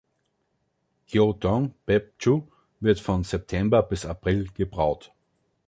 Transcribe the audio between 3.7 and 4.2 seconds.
bis